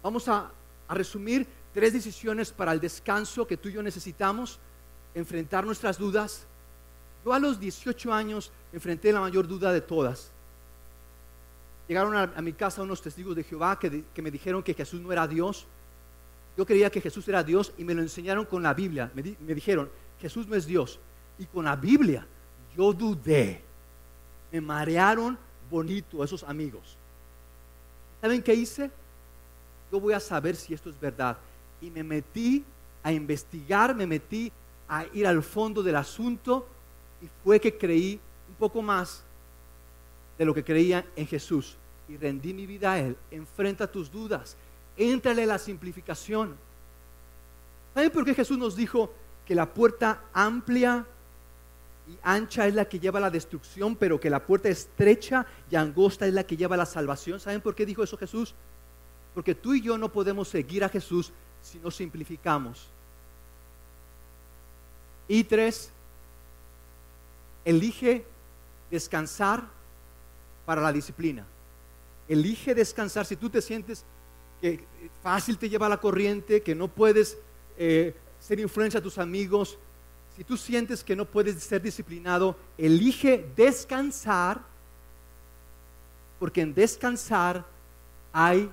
[0.03, 0.53] vamos a,
[0.87, 4.59] a resumir tres decisiones para el descanso que tú y yo necesitamos,
[5.15, 6.47] enfrentar nuestras dudas.
[7.25, 10.31] Yo a los 18 años enfrenté la mayor duda de todas.
[11.89, 15.27] Llegaron a, mi casa unos testigos de Jehová que, me dijeron que Jesús no era
[15.27, 15.67] Dios.
[16.57, 19.11] Yo creía que Jesús era Dios y me lo enseñaron con la Biblia.
[19.15, 20.99] Me, me dijeron, Jesús no es Dios.
[21.39, 22.27] Y con la Biblia
[22.77, 23.63] yo dudé.
[24.51, 25.39] Me marearon
[25.71, 26.97] bonito esos amigos.
[28.21, 28.91] ¿Saben qué hice?
[29.91, 31.37] Yo voy a saber si esto es verdad
[31.83, 32.65] y me metí
[33.03, 34.51] a investigar, me metí
[34.89, 36.67] a ir al fondo del asunto
[37.21, 38.19] y fue que creí
[38.49, 39.23] un poco más
[40.39, 41.77] de lo que creía en Jesús
[42.09, 43.17] y rendí mi vida a Él.
[43.31, 44.57] Enfrenta tus dudas,
[44.97, 46.57] éntrale la simplificación.
[47.95, 49.13] ¿Saben por qué Jesús nos dijo
[49.45, 51.05] que la puerta amplia
[52.09, 55.77] y ancha es la que lleva a la destrucción, pero que la puerta estrecha y
[55.77, 57.41] angosta es la que lleva a la salvación?
[57.41, 58.55] ¿Saben por qué dijo eso Jesús?
[59.35, 62.89] Porque tú y yo no podemos seguir a Jesús si no simplificamos.
[65.29, 65.91] Y tres,
[67.65, 68.25] elige
[68.91, 69.65] descansar
[70.67, 71.47] para la disciplina.
[72.29, 74.05] Elige descansar si tú te sientes
[74.61, 74.85] que
[75.23, 77.37] fácil te lleva la corriente, que no puedes
[77.77, 79.79] eh, ser influencia a tus amigos,
[80.37, 84.63] si tú sientes que no puedes ser disciplinado, elige descansar,
[86.39, 87.65] porque en descansar
[88.33, 88.71] hay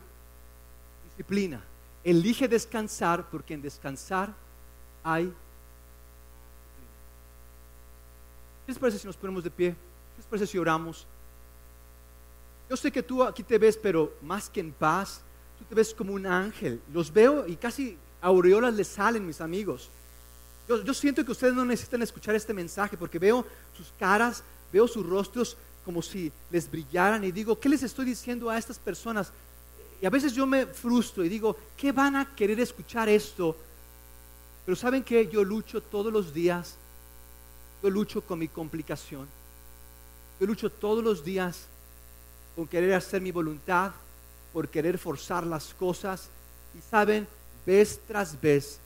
[1.09, 1.61] disciplina.
[2.03, 4.33] Elige descansar porque en descansar
[5.03, 5.25] hay...
[8.65, 9.71] ¿Qué les parece si nos ponemos de pie?
[9.71, 11.05] ¿Qué les parece si oramos?
[12.69, 15.21] Yo sé que tú aquí te ves, pero más que en paz,
[15.57, 16.79] tú te ves como un ángel.
[16.93, 19.89] Los veo y casi aureolas le salen, mis amigos.
[20.67, 23.43] Yo, yo, siento que ustedes no necesitan escuchar este mensaje porque veo
[23.75, 28.49] sus caras, veo sus rostros como si les brillaran y digo, ¿qué les estoy diciendo
[28.51, 29.33] a estas personas?
[30.01, 33.55] Y a veces yo me frustro y digo, ¿qué van a querer escuchar esto?
[34.65, 36.75] Pero ¿saben que Yo lucho todos los días.
[37.83, 39.27] Yo lucho con mi complicación.
[40.39, 41.65] Yo lucho todos los días
[42.55, 43.91] con querer hacer mi voluntad,
[44.53, 46.29] por querer forzar las cosas.
[46.77, 47.27] Y saben,
[47.65, 48.79] vez tras vez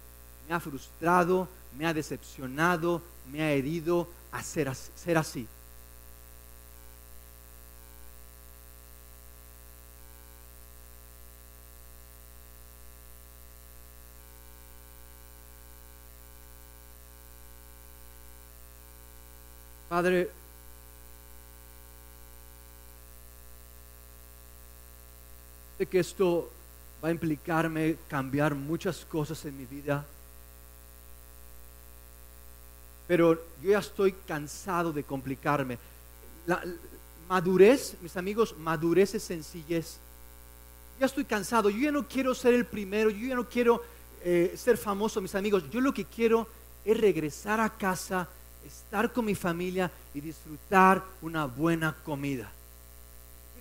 [0.47, 1.47] me ha frustrado,
[1.77, 4.69] me ha decepcionado, me ha herido a ser
[5.17, 5.47] así.
[19.93, 20.27] Padre,
[25.77, 26.49] sé que esto
[27.03, 30.03] va a implicarme cambiar muchas cosas en mi vida,
[33.07, 35.77] pero yo ya estoy cansado de complicarme.
[36.47, 36.63] La,
[37.29, 39.99] madurez, mis amigos, madurez es sencillez.
[40.99, 43.83] Ya estoy cansado, yo ya no quiero ser el primero, yo ya no quiero
[44.23, 45.69] eh, ser famoso, mis amigos.
[45.69, 46.47] Yo lo que quiero
[46.83, 48.27] es regresar a casa
[48.65, 52.51] estar con mi familia y disfrutar una buena comida.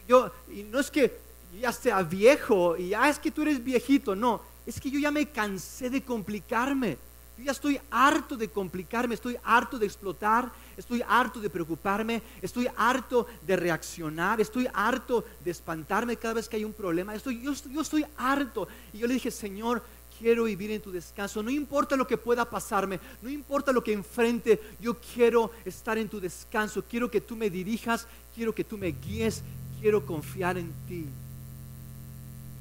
[0.09, 1.18] Yo, y no es que
[1.61, 5.11] ya sea viejo y ya es que tú eres viejito, no, es que yo ya
[5.11, 6.96] me cansé de complicarme.
[7.38, 12.68] Yo ya estoy harto de complicarme, estoy harto de explotar, estoy harto de preocuparme, estoy
[12.76, 17.14] harto de reaccionar, estoy harto de espantarme cada vez que hay un problema.
[17.14, 18.68] Estoy, yo, yo estoy harto.
[18.92, 19.82] Y yo le dije, Señor,
[20.19, 21.43] quiero vivir en tu descanso.
[21.43, 26.09] No importa lo que pueda pasarme, no importa lo que enfrente, yo quiero estar en
[26.09, 26.83] tu descanso.
[26.89, 29.43] Quiero que tú me dirijas, quiero que tú me guíes,
[29.81, 31.07] quiero confiar en ti.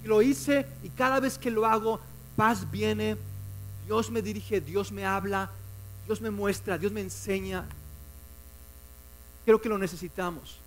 [0.03, 1.99] Y lo hice y cada vez que lo hago,
[2.35, 3.17] paz viene,
[3.85, 5.51] Dios me dirige, Dios me habla,
[6.05, 7.65] Dios me muestra, Dios me enseña.
[9.45, 10.57] Creo que lo necesitamos.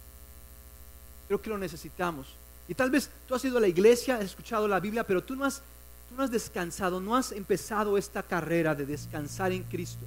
[1.27, 2.27] Creo que lo necesitamos.
[2.69, 5.37] Y tal vez tú has ido a la iglesia, has escuchado la Biblia, pero tú
[5.37, 5.63] no has,
[6.17, 10.05] no has descansado, no has empezado esta carrera de descansar en Cristo.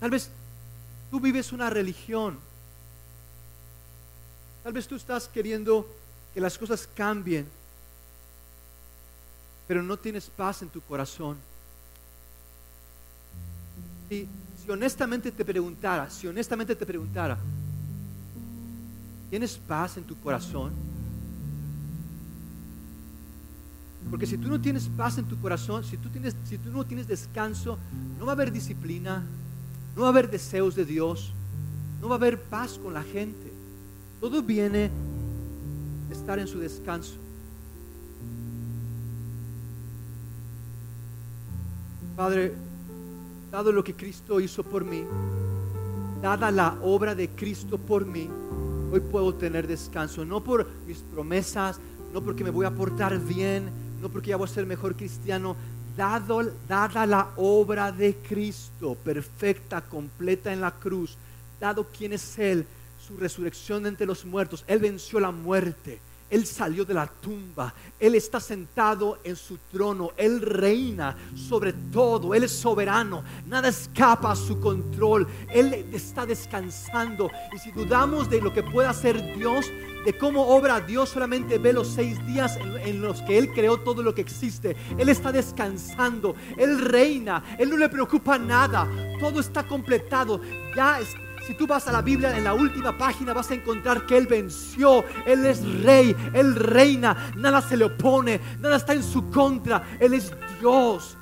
[0.00, 0.30] Tal vez
[1.10, 2.38] tú vives una religión.
[4.62, 5.88] Tal vez tú estás queriendo
[6.34, 7.46] que las cosas cambien,
[9.66, 11.38] pero no tienes paz en tu corazón.
[14.08, 14.28] Si,
[14.62, 17.38] si honestamente te preguntara, si honestamente te preguntara,
[19.30, 20.72] ¿tienes paz en tu corazón?
[24.10, 26.84] Porque si tú no tienes paz en tu corazón, si tú, tienes, si tú no
[26.84, 27.78] tienes descanso,
[28.18, 29.24] no va a haber disciplina,
[29.94, 31.32] no va a haber deseos de Dios,
[32.00, 33.52] no va a haber paz con la gente.
[34.20, 34.90] Todo viene
[36.08, 37.14] de estar en su descanso.
[42.16, 42.54] Padre,
[43.50, 45.04] dado lo que Cristo hizo por mí,
[46.22, 48.28] dada la obra de Cristo por mí,
[48.90, 51.78] hoy puedo tener descanso, no por mis promesas,
[52.14, 53.68] no porque me voy a portar bien,
[54.00, 55.56] no porque ya voy a ser mejor cristiano,
[55.96, 61.16] dado, dada la obra de Cristo, perfecta, completa en la cruz,
[61.60, 62.66] dado quién es Él,
[63.06, 66.00] su resurrección entre los muertos, Él venció la muerte.
[66.28, 72.34] Él salió de la tumba, Él está sentado en su trono, Él reina sobre todo,
[72.34, 77.30] Él es soberano, nada escapa a su control, Él está descansando.
[77.54, 79.66] Y si dudamos de lo que pueda hacer Dios,
[80.04, 84.02] de cómo obra Dios, solamente ve los seis días en, los que Él creó todo
[84.02, 84.76] lo que existe.
[84.98, 88.88] Él está descansando, Él reina, Él no le preocupa nada,
[89.20, 90.40] todo está completado,
[90.74, 94.04] ya está si tú vas a la Biblia en la última página vas a encontrar
[94.04, 99.02] que Él venció, Él es rey, Él reina, nada se le opone, nada está en
[99.04, 101.16] su contra, Él es Dios.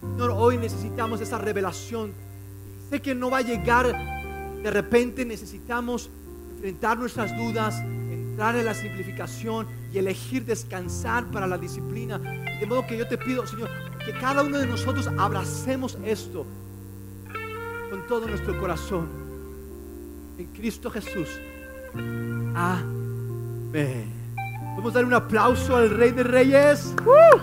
[0.00, 2.12] Señor, hoy necesitamos esa revelación.
[2.90, 3.86] Sé que no va a llegar
[4.62, 6.10] de repente, necesitamos
[6.56, 7.80] enfrentar nuestras dudas,
[8.10, 12.18] entrar en la simplificación y elegir descansar para la disciplina.
[12.18, 13.70] De modo que yo te pido, Señor,
[14.04, 16.44] que cada uno de nosotros abracemos esto
[17.92, 19.06] con todo nuestro corazón.
[20.38, 21.28] En Cristo Jesús.
[22.54, 24.06] Amén.
[24.74, 26.94] Vamos a dar un aplauso al Rey de Reyes.
[27.04, 27.36] ¡Uh!